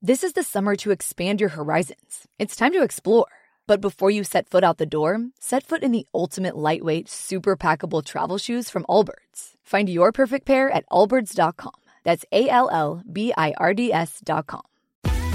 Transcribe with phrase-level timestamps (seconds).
[0.00, 2.28] This is the summer to expand your horizons.
[2.38, 3.26] It's time to explore.
[3.66, 7.56] But before you set foot out the door, set foot in the ultimate lightweight, super
[7.56, 9.56] packable travel shoes from Allbirds.
[9.64, 11.72] Find your perfect pair at allbirds.com.
[12.04, 14.62] That's A L L B I R D S.com.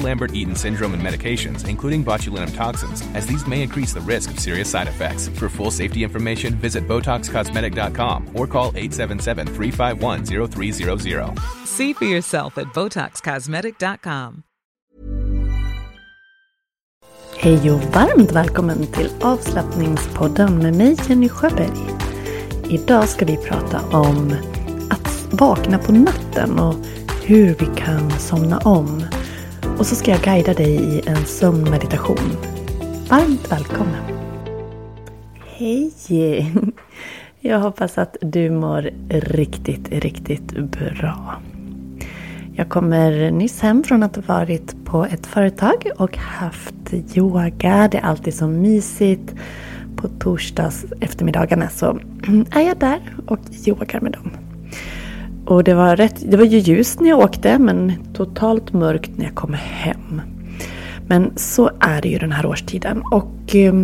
[0.00, 4.70] Lambert-Eaton syndrome and medications, including botulinum toxins, as these may increase the risk of serious
[4.70, 5.28] side effects.
[5.28, 11.38] For full safety information, visit BotoxCosmetic.com or call 877-351-0300.
[11.66, 14.42] See for yourself at BotoxCosmetic.com.
[17.38, 21.72] Hej och varmt välkommen till avslappningspodden med mig Jenny Sjöberg.
[22.70, 24.34] Idag ska vi prata om
[24.90, 26.74] att vakna på natten och
[27.24, 29.02] hur vi kan somna om.
[29.78, 32.36] Och så ska jag guida dig i en sömnmeditation.
[33.10, 34.02] Varmt välkommen!
[35.46, 35.92] Hej!
[37.40, 41.40] Jag hoppas att du mår riktigt, riktigt bra.
[42.54, 47.88] Jag kommer nyss hem från att ha varit på ett företag och haft yoga.
[47.88, 49.34] Det är alltid så mysigt.
[49.96, 51.98] På torsdags eftermiddagarna så
[52.50, 54.45] är jag där och yogar med dem.
[55.46, 59.24] Och det var, rätt, det var ju ljust när jag åkte men totalt mörkt när
[59.24, 60.20] jag kom hem.
[61.06, 63.02] Men så är det ju den här årstiden.
[63.12, 63.74] Och eh,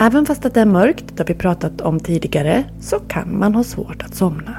[0.00, 3.54] även fast att det är mörkt, det har vi pratat om tidigare, så kan man
[3.54, 4.56] ha svårt att somna.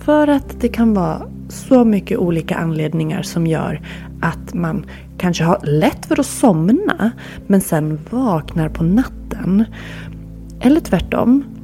[0.00, 3.80] För att det kan vara så mycket olika anledningar som gör
[4.20, 4.86] att man
[5.18, 7.10] kanske har lätt för att somna
[7.46, 9.64] men sen vaknar på natten.
[10.60, 11.55] Eller tvärtom.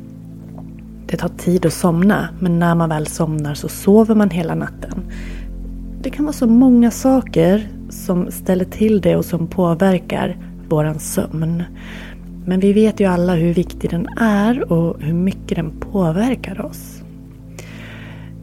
[1.12, 5.04] Det tar tid att somna men när man väl somnar så sover man hela natten.
[6.02, 10.36] Det kan vara så många saker som ställer till det och som påverkar
[10.68, 11.62] våran sömn.
[12.46, 17.02] Men vi vet ju alla hur viktig den är och hur mycket den påverkar oss.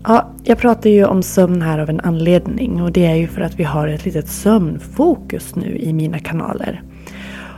[0.03, 3.41] Ja, jag pratar ju om sömn här av en anledning och det är ju för
[3.41, 6.84] att vi har ett litet sömnfokus nu i mina kanaler.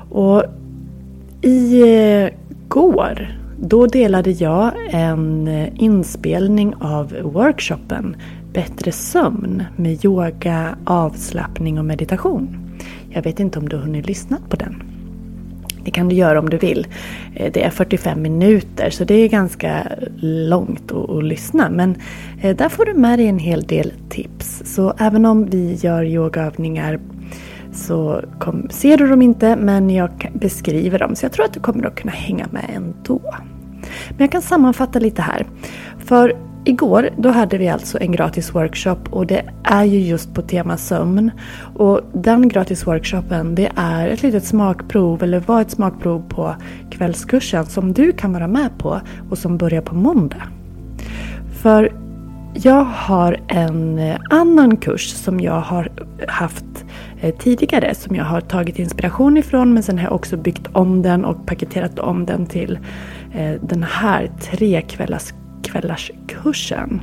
[0.09, 0.43] Och
[1.41, 2.31] igår,
[3.21, 8.15] eh, då delade jag en eh, inspelning av workshopen
[8.53, 12.57] Bättre sömn med yoga, avslappning och meditation.
[13.09, 14.83] Jag vet inte om du har hunnit lyssna på den.
[15.83, 16.87] Det kan du göra om du vill.
[17.35, 19.87] Eh, det är 45 minuter så det är ganska
[20.21, 21.69] långt att, att lyssna.
[21.69, 21.95] Men
[22.41, 24.61] eh, där får du med dig en hel del tips.
[24.65, 26.99] Så även om vi gör yogaövningar
[27.73, 31.15] så kom, ser du dem inte men jag beskriver dem.
[31.15, 33.21] Så jag tror att du kommer att kunna hänga med ändå.
[34.11, 35.45] Men jag kan sammanfatta lite här.
[36.05, 40.41] För Igår då hade vi alltså en gratis workshop och det är ju just på
[40.41, 41.31] tema sömn.
[41.75, 46.55] Och den gratis workshopen det är ett litet smakprov eller var ett smakprov på
[46.91, 50.43] kvällskursen som du kan vara med på och som börjar på måndag.
[51.61, 51.91] För
[52.53, 55.91] jag har en eh, annan kurs som jag har
[56.27, 56.85] haft
[57.21, 61.01] eh, tidigare som jag har tagit inspiration ifrån men sen har jag också byggt om
[61.01, 62.79] den och paketerat om den till
[63.33, 65.33] Eh, den här tre kvällars
[65.63, 67.01] kvällarskursen.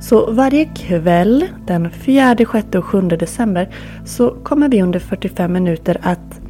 [0.00, 3.68] Så varje kväll den 4, 6 och 7 december
[4.04, 6.40] så kommer vi under 45 minuter att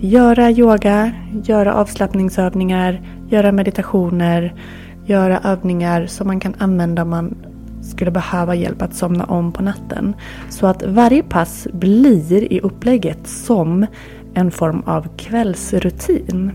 [0.00, 1.12] göra yoga,
[1.44, 4.54] göra avslappningsövningar, göra meditationer,
[5.06, 7.34] göra övningar som man kan använda om man
[7.82, 10.14] skulle behöva hjälp att somna om på natten.
[10.48, 13.86] Så att varje pass blir i upplägget som
[14.34, 16.52] en form av kvällsrutin.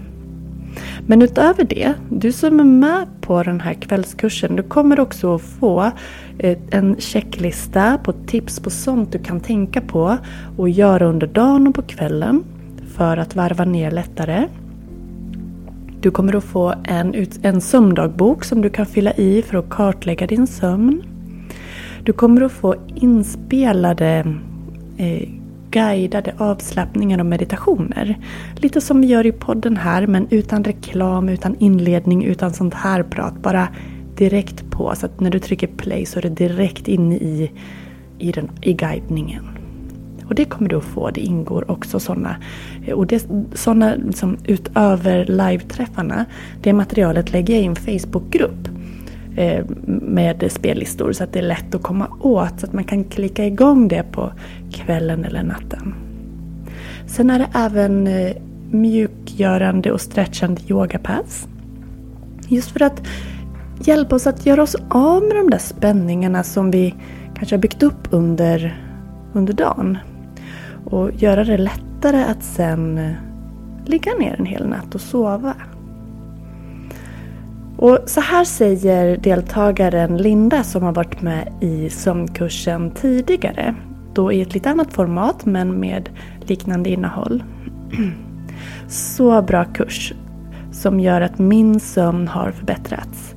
[1.07, 5.41] Men utöver det, du som är med på den här kvällskursen, du kommer också att
[5.41, 5.91] få
[6.39, 10.17] eh, en checklista på tips på sånt du kan tänka på
[10.57, 12.43] och göra under dagen och på kvällen
[12.95, 14.47] för att varva ner lättare.
[16.01, 20.27] Du kommer att få en, en sömndagbok som du kan fylla i för att kartlägga
[20.27, 21.03] din sömn.
[22.03, 24.25] Du kommer att få inspelade
[24.97, 25.29] eh,
[25.71, 28.19] guidade avslappningar och meditationer.
[28.55, 33.03] Lite som vi gör i podden här men utan reklam, utan inledning, utan sånt här
[33.03, 33.33] prat.
[33.41, 33.67] Bara
[34.15, 37.51] direkt på så att när du trycker play så är du direkt inne i,
[38.19, 39.43] i, den, i guidningen.
[40.25, 41.09] Och det kommer du att få.
[41.09, 42.35] Det ingår också sådana.
[42.93, 46.25] Och det, sådana liksom, utöver live-träffarna.
[46.61, 48.80] Det materialet lägger jag i en Facebookgrupp eh,
[49.35, 52.59] Eh, med spellistor så att det är lätt att komma åt.
[52.59, 54.31] Så att man kan klicka igång det på
[54.71, 55.95] kvällen eller natten.
[57.07, 58.31] Sen är det även eh,
[58.71, 61.47] mjukgörande och stretchande yogapass.
[62.47, 63.07] Just för att
[63.83, 66.95] hjälpa oss att göra oss av med de där spänningarna som vi
[67.35, 68.85] kanske har byggt upp under,
[69.33, 69.97] under dagen.
[70.85, 73.11] Och göra det lättare att sen eh,
[73.85, 75.55] ligga ner en hel natt och sova.
[77.81, 83.75] Och så här säger deltagaren Linda som har varit med i sömnkursen tidigare.
[84.13, 86.09] Då i ett lite annat format men med
[86.41, 87.43] liknande innehåll.
[88.87, 90.13] Så bra kurs
[90.71, 93.35] som gör att min sömn har förbättrats.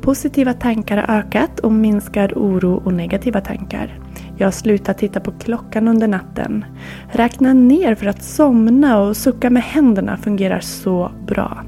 [0.00, 4.00] Positiva tankar har ökat och minskad oro och negativa tankar.
[4.36, 6.64] Jag har slutat titta på klockan under natten.
[7.12, 11.64] Räkna ner för att somna och sucka med händerna fungerar så bra.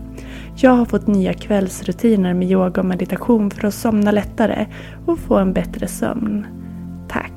[0.61, 4.67] Jag har fått nya kvällsrutiner med yoga och meditation för att somna lättare
[5.07, 6.47] och få en bättre sömn.
[7.09, 7.33] Tack!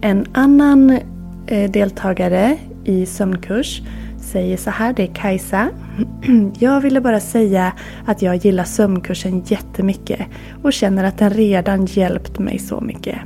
[0.00, 0.98] En annan
[1.46, 3.82] eh, deltagare i sömnkurs
[4.18, 5.68] säger så här, det är Kajsa.
[6.58, 7.72] Jag ville bara säga
[8.06, 10.26] att jag gillar sömnkursen jättemycket
[10.62, 13.18] och känner att den redan hjälpt mig så mycket.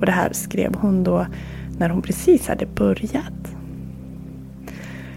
[0.00, 1.26] Och det här skrev hon då
[1.78, 3.56] när hon precis hade börjat.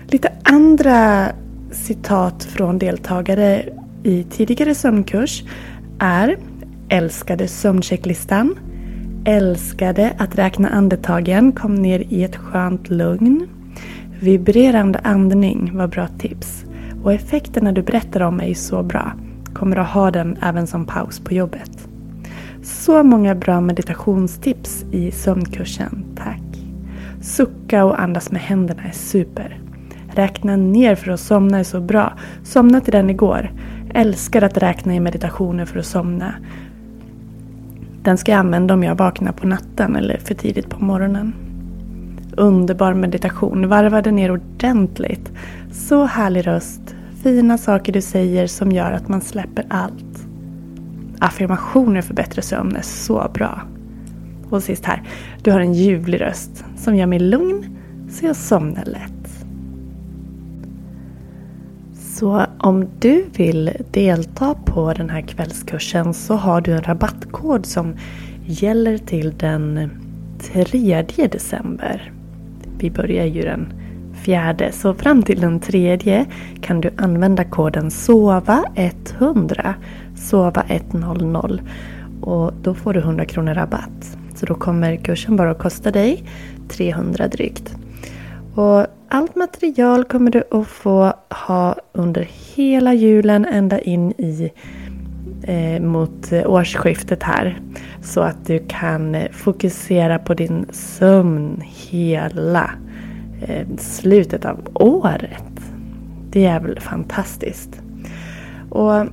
[0.07, 1.31] Lite andra
[1.71, 3.63] citat från deltagare
[4.03, 5.43] i tidigare sömnkurs
[5.99, 6.37] är
[6.89, 8.55] Älskade sömnchecklistan.
[9.25, 13.47] Älskade att räkna andetagen, kom ner i ett skönt lugn.
[14.19, 16.65] Vibrerande andning var bra tips.
[17.03, 19.11] Och effekterna du berättar om är så bra.
[19.53, 21.87] Kommer att ha den även som paus på jobbet.
[22.63, 26.65] Så många bra meditationstips i sömnkursen, tack.
[27.21, 29.61] Sucka och andas med händerna är super.
[30.17, 32.13] Räkna ner för att somna är så bra.
[32.43, 33.51] Somna till den igår.
[33.93, 36.33] Älskar att räkna i meditationer för att somna.
[38.01, 41.33] Den ska jag använda om jag vaknar på natten eller för tidigt på morgonen.
[42.37, 43.67] Underbar meditation.
[43.67, 45.31] Varva den ner ordentligt.
[45.71, 46.95] Så härlig röst.
[47.23, 50.27] Fina saker du säger som gör att man släpper allt.
[51.19, 53.61] Affirmationer för bättre sömn är så bra.
[54.49, 55.03] Och sist här.
[55.43, 57.77] Du har en ljuvlig röst som gör mig lugn
[58.09, 59.16] så jag somnar lätt.
[62.19, 67.93] Så om du vill delta på den här kvällskursen så har du en rabattkod som
[68.45, 69.89] gäller till den
[70.39, 72.11] 3 december.
[72.77, 73.73] Vi börjar ju den
[74.25, 76.25] 4 så fram till den 3
[76.61, 79.73] kan du använda koden SOVA100
[80.15, 81.59] SOVA100
[82.21, 84.17] och då får du 100 kronor rabatt.
[84.35, 86.23] Så då kommer kursen bara att kosta dig
[86.69, 87.75] 300 drygt.
[88.57, 94.51] Och allt material kommer du att få ha under hela julen ända in i
[95.43, 97.59] eh, mot eh, årsskiftet här.
[98.01, 102.71] Så att du kan eh, fokusera på din sömn hela
[103.47, 105.61] eh, slutet av året.
[106.29, 107.81] Det är väl fantastiskt.
[108.69, 109.05] Och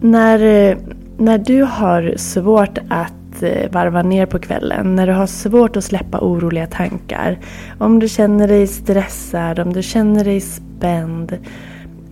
[0.00, 0.76] när, eh,
[1.18, 4.94] när du har svårt att Eh, varva ner på kvällen.
[4.94, 7.38] När du har svårt att släppa oroliga tankar.
[7.78, 11.38] Om du känner dig stressad, om du känner dig spänd.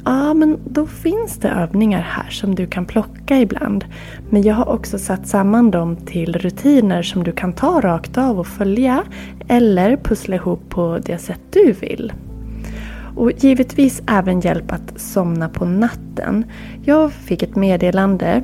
[0.05, 3.85] Ja, men då finns det övningar här som du kan plocka ibland.
[4.31, 8.41] Men jag har också satt samman dem till rutiner som du kan ta rakt av
[8.41, 9.03] och följa.
[9.49, 12.13] Eller pussla ihop på det sätt du vill.
[13.17, 16.45] Och givetvis även hjälp att somna på natten.
[16.85, 18.43] Jag fick ett meddelande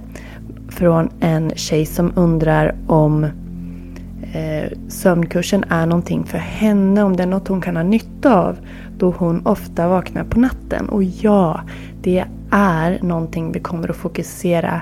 [0.74, 3.24] från en tjej som undrar om
[4.32, 8.56] eh, sömnkursen är någonting för henne, om det är något hon kan ha nytta av
[8.98, 10.88] då hon ofta vaknar på natten.
[10.88, 11.60] Och ja,
[12.02, 14.80] det är någonting vi kommer att fokusera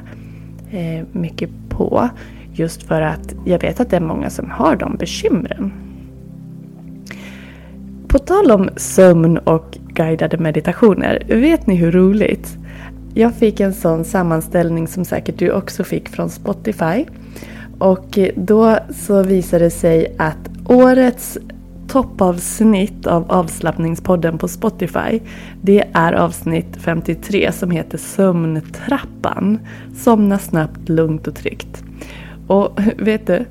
[0.70, 2.08] eh, mycket på.
[2.52, 5.72] Just för att jag vet att det är många som har de bekymren.
[8.08, 12.58] På tal om sömn och guidade meditationer, vet ni hur roligt?
[13.14, 17.04] Jag fick en sån sammanställning som säkert du också fick från Spotify.
[17.78, 21.38] Och då så visade det sig att årets
[21.88, 25.20] toppavsnitt av avslappningspodden på Spotify
[25.62, 29.58] det är avsnitt 53 som heter Sömntrappan.
[29.96, 31.84] Somna snabbt, lugnt och tryggt.
[32.46, 33.44] Och vet du?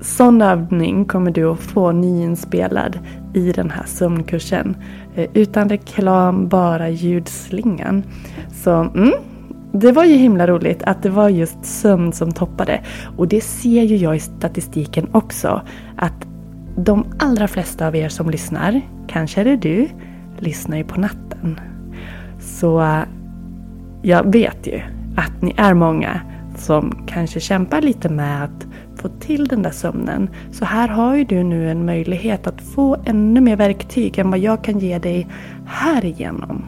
[0.00, 2.98] Sån övning kommer du att få nyinspelad
[3.34, 4.76] i den här sömnkursen.
[5.14, 8.02] Eh, utan reklam, bara ljudslingan.
[8.52, 9.12] Så mm,
[9.72, 12.80] det var ju himla roligt att det var just sömn som toppade.
[13.16, 15.62] Och det ser ju jag i statistiken också.
[15.96, 16.26] Att
[16.76, 19.88] de allra flesta av er som lyssnar, kanske är det du,
[20.38, 21.60] lyssnar ju på natten.
[22.38, 23.02] Så
[24.02, 24.80] jag vet ju
[25.16, 26.20] att ni är många
[26.56, 28.66] som kanske kämpar lite med att
[29.00, 30.30] få till den där sömnen.
[30.52, 34.38] Så här har ju du nu en möjlighet att få ännu mer verktyg än vad
[34.38, 35.28] jag kan ge dig
[35.66, 36.64] här igenom.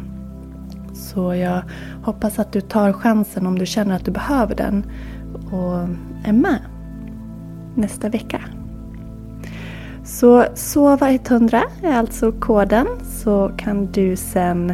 [0.94, 1.62] Så jag
[2.02, 4.84] hoppas att du tar chansen om du känner att du behöver den
[5.50, 5.88] och
[6.24, 6.60] är med
[7.74, 8.40] nästa vecka.
[10.04, 14.72] Så sova 100 är alltså koden så kan du sen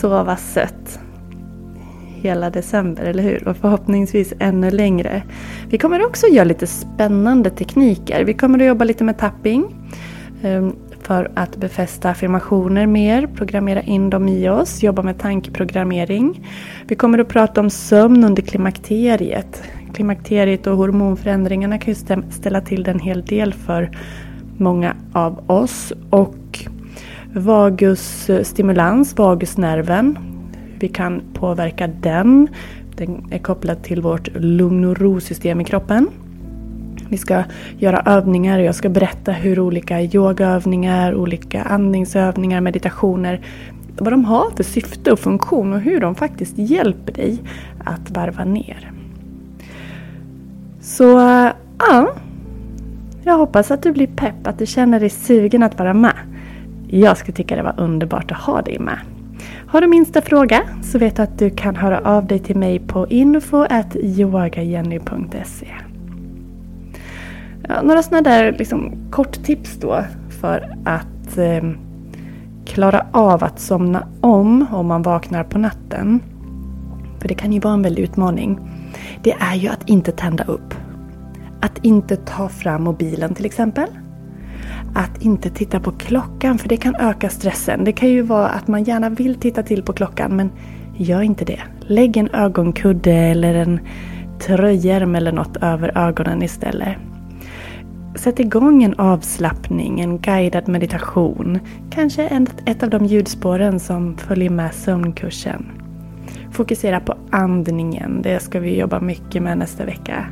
[0.00, 1.00] sova sött
[2.24, 3.48] hela december, eller hur?
[3.48, 5.22] Och förhoppningsvis ännu längre.
[5.68, 8.24] Vi kommer också göra lite spännande tekniker.
[8.24, 9.74] Vi kommer att jobba lite med tapping
[10.42, 16.48] ehm, för att befästa affirmationer mer, programmera in dem i oss, jobba med tankeprogrammering.
[16.86, 19.62] Vi kommer att prata om sömn under klimakteriet.
[19.94, 23.90] Klimakteriet och hormonförändringarna kan ju ställa till det en hel del för
[24.58, 25.92] många av oss.
[26.10, 26.66] Och
[27.34, 30.18] vagusstimulans, eh, vagusnerven,
[30.84, 32.48] vi kan påverka den.
[32.96, 36.08] Den är kopplad till vårt lugn och ro-system i kroppen.
[37.08, 37.42] Vi ska
[37.78, 43.40] göra övningar och jag ska berätta hur olika yogaövningar, olika andningsövningar, meditationer,
[43.98, 47.42] vad de har för syfte och funktion och hur de faktiskt hjälper dig
[47.84, 48.92] att varva ner.
[50.80, 51.04] Så
[51.78, 52.14] ja,
[53.24, 56.16] jag hoppas att du blir pepp, att du känner dig sugen att vara med.
[56.88, 58.98] Jag skulle tycka det var underbart att ha dig med.
[59.74, 62.78] Har du minsta fråga så vet du att du kan höra av dig till mig
[62.78, 65.68] på info.yogajenny.se
[67.68, 70.04] ja, Några sådana där liksom, korttips då
[70.40, 71.62] för att eh,
[72.64, 76.20] klara av att somna om om man vaknar på natten.
[77.20, 78.58] För det kan ju vara en väldig utmaning.
[79.22, 80.74] Det är ju att inte tända upp.
[81.60, 83.88] Att inte ta fram mobilen till exempel
[84.94, 87.84] att inte titta på klockan för det kan öka stressen.
[87.84, 90.50] Det kan ju vara att man gärna vill titta till på klockan men
[90.96, 91.60] gör inte det.
[91.80, 93.80] Lägg en ögonkudde eller en
[94.40, 96.96] tröjärm eller något över ögonen istället.
[98.14, 101.58] Sätt igång en avslappning, en guidad meditation.
[101.90, 105.66] Kanske ett av de ljudspåren som följer med sömnkursen.
[106.52, 110.26] Fokusera på andningen, det ska vi jobba mycket med nästa vecka.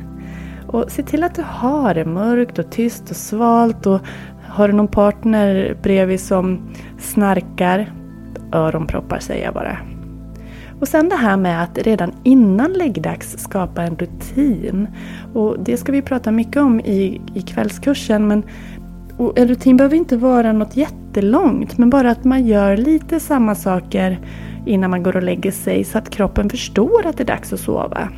[0.73, 3.99] Och se till att du har det mörkt och tyst och svalt och
[4.47, 6.61] har du någon partner bredvid som
[6.99, 7.93] snarkar,
[8.51, 9.77] öronproppar säger jag bara.
[10.79, 14.87] Och sen det här med att redan innan läggdags skapa en rutin.
[15.33, 18.27] Och det ska vi prata mycket om i, i kvällskursen.
[18.27, 18.43] Men,
[19.35, 24.19] en rutin behöver inte vara något jättelångt, men bara att man gör lite samma saker
[24.65, 27.59] innan man går och lägger sig så att kroppen förstår att det är dags att
[27.59, 28.09] sova.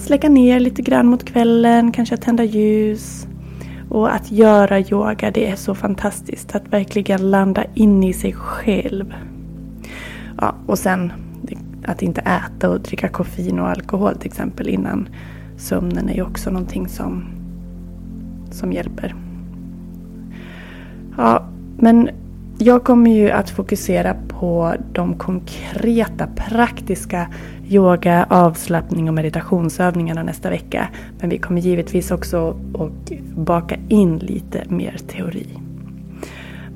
[0.00, 3.26] Släcka ner lite grann mot kvällen, kanske tända ljus.
[3.88, 6.54] Och att göra yoga, det är så fantastiskt.
[6.54, 9.14] Att verkligen landa in i sig själv.
[10.40, 11.12] Ja, och sen
[11.84, 15.08] att inte äta och dricka koffein och alkohol till exempel innan
[15.56, 17.24] sömnen är ju också någonting som,
[18.50, 19.14] som hjälper.
[21.16, 22.10] Ja, men
[22.62, 27.28] jag kommer ju att fokusera på de konkreta praktiska
[27.68, 30.88] yoga, avslappning och meditationsövningarna nästa vecka.
[31.20, 35.46] Men vi kommer givetvis också att baka in lite mer teori.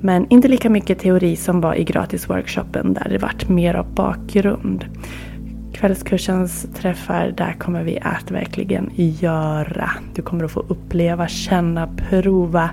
[0.00, 4.84] Men inte lika mycket teori som var i gratisworkshopen där det vart mer av bakgrund.
[5.72, 9.90] Kvällskursens träffar, där kommer vi att verkligen göra.
[10.14, 12.70] Du kommer att få uppleva, känna, prova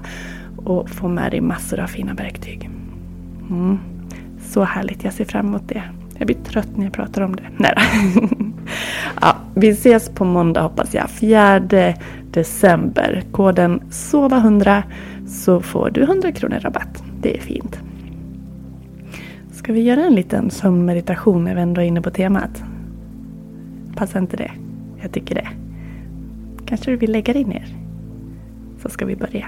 [0.58, 2.70] och få med dig massor av fina verktyg.
[3.52, 3.80] Mm.
[4.40, 5.84] Så härligt, jag ser fram emot det.
[6.18, 7.44] Jag blir trött när jag pratar om det.
[7.58, 7.74] Nej
[9.22, 11.10] ja, Vi ses på måndag hoppas jag.
[11.10, 11.60] 4
[12.32, 13.24] december.
[13.32, 14.82] Koden SOVA100
[15.28, 17.04] så får du 100 kronor rabatt.
[17.22, 17.80] Det är fint.
[19.52, 22.64] Ska vi göra en liten sömnmeditation när vi ändå är inne på temat?
[23.96, 24.52] Passar inte det?
[25.02, 25.48] Jag tycker det.
[26.66, 27.68] Kanske du vill lägga dig ner?
[28.82, 29.48] Så ska vi börja.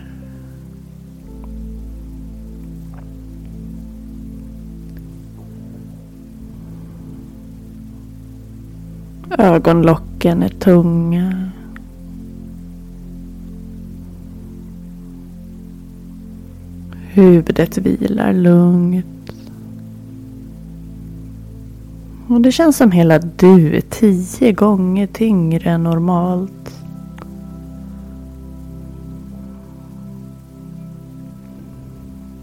[9.38, 11.50] Ögonlocken är tunga.
[17.18, 19.32] Huvudet vilar lugnt.
[22.28, 26.74] Och det känns som hela du är tio gånger tyngre än normalt.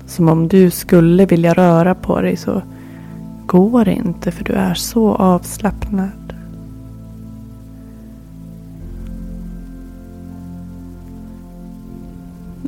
[0.06, 2.62] Som om du skulle vilja röra på dig så
[3.46, 6.35] går det inte för du är så avslappnad.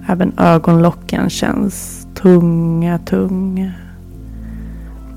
[0.09, 3.71] Även ögonlocken känns tunga, tunga.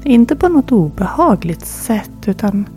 [0.05, 2.68] Inte på något obehagligt sätt utan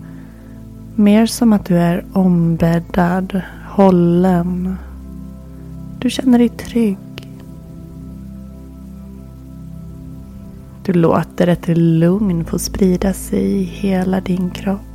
[0.96, 4.76] mer som att du är ombäddad, hållen.
[6.00, 6.98] Du känner dig trygg.
[10.86, 14.93] Du låter ett lugn få sprida sig i hela din kropp.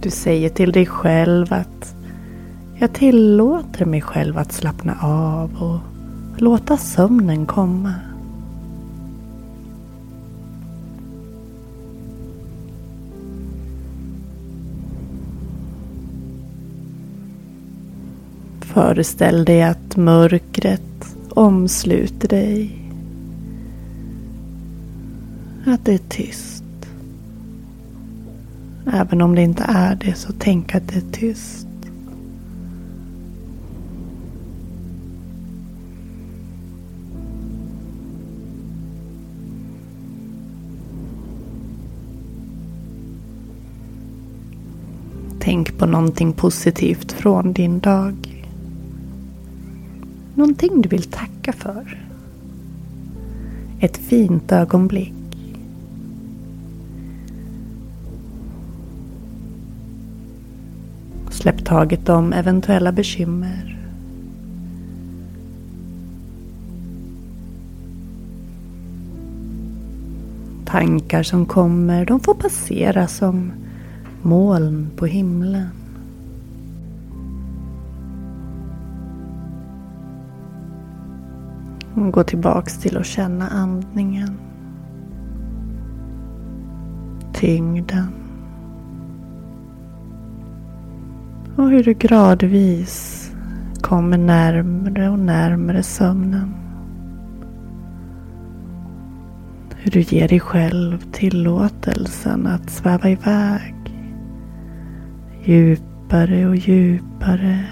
[0.00, 1.94] Du säger till dig själv att
[2.78, 5.80] jag tillåter mig själv att slappna av och
[6.42, 7.94] låta sömnen komma.
[18.60, 22.78] Föreställ dig att mörkret omsluter dig.
[25.66, 26.55] Att det är tyst.
[28.92, 31.66] Även om det inte är det så tänk att det är tyst.
[45.40, 48.44] Tänk på någonting positivt från din dag.
[50.34, 52.06] Någonting du vill tacka för.
[53.80, 55.15] Ett fint ögonblick.
[61.36, 63.78] Släpp taget om eventuella bekymmer.
[70.64, 73.52] Tankar som kommer, de får passera som
[74.22, 75.68] moln på himlen.
[81.94, 84.36] Gå tillbaks till att känna andningen.
[87.34, 88.15] Tyngden.
[91.66, 93.30] Och hur du gradvis
[93.80, 96.54] kommer närmre och närmre sömnen.
[99.76, 103.74] Hur du ger dig själv tillåtelsen att sväva iväg.
[105.44, 107.64] Djupare och djupare.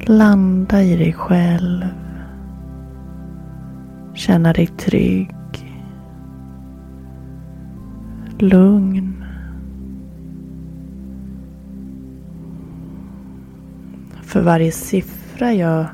[0.00, 1.84] Landa i dig själv.
[4.14, 5.36] Känna dig trygg.
[8.38, 9.11] Lugn.
[14.32, 15.86] För varje siffra jag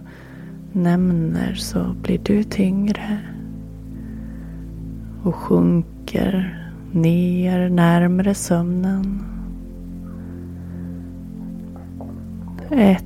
[0.72, 3.18] nämner så blir du tyngre.
[5.22, 9.22] Och sjunker ner närmre sömnen.
[12.70, 13.04] Ett.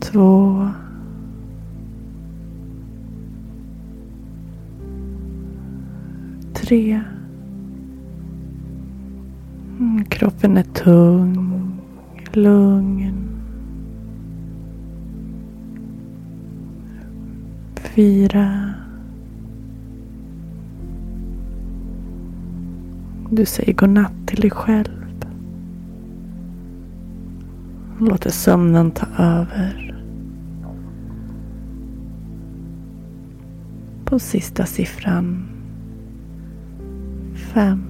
[0.00, 0.68] Två.
[6.54, 7.00] Tre.
[9.78, 11.72] Mm, kroppen är tung,
[12.32, 13.14] lugn.
[17.76, 18.74] Fyra.
[23.30, 24.98] Du säger godnatt till dig själv.
[28.00, 29.94] Låter sömnen ta över.
[34.04, 35.46] På sista siffran.
[37.34, 37.87] Fem.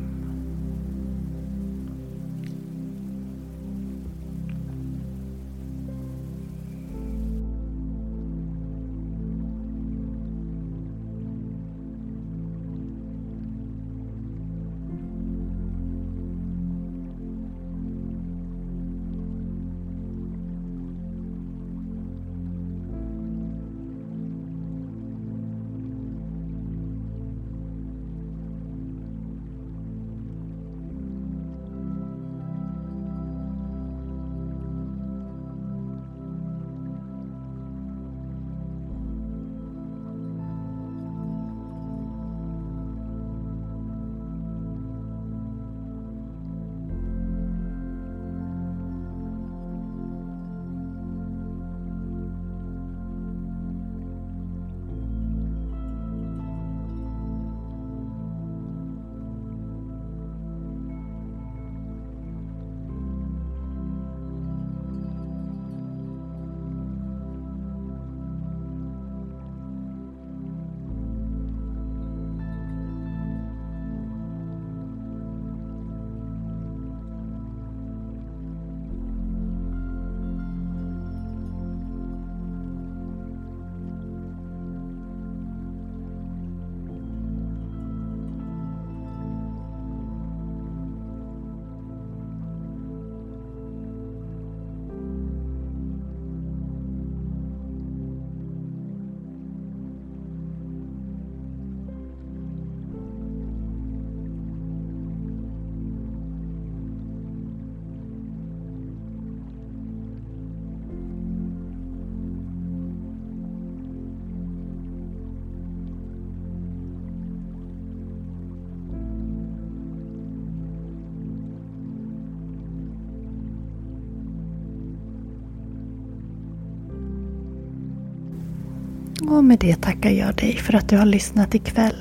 [129.30, 131.96] Och med det tackar jag dig för att du har lyssnat ikväll.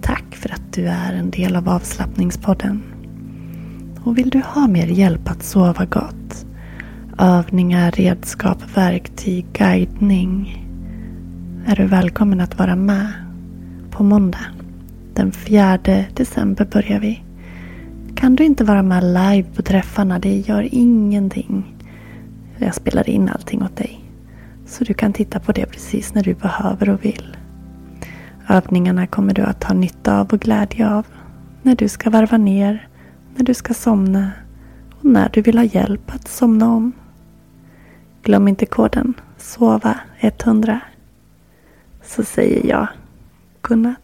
[0.00, 2.82] Tack för att du är en del av avslappningspodden.
[4.04, 6.46] Och vill du ha mer hjälp att sova gott?
[7.18, 10.64] Övningar, redskap, verktyg, guidning.
[11.66, 13.12] Är du välkommen att vara med
[13.90, 14.46] på måndag.
[15.14, 15.78] Den 4
[16.14, 17.22] december börjar vi.
[18.14, 21.74] Kan du inte vara med live på träffarna, det gör ingenting.
[22.58, 24.03] Jag spelar in allting åt dig.
[24.74, 27.36] Så du kan titta på det precis när du behöver och vill.
[28.48, 31.06] Övningarna kommer du att ha nytta av och glädje av
[31.62, 32.88] när du ska varva ner,
[33.36, 34.30] när du ska somna
[34.90, 36.92] och när du vill ha hjälp att somna om.
[38.22, 40.78] Glöm inte koden SOVA100
[42.02, 42.86] så säger jag
[43.60, 44.03] godnatt.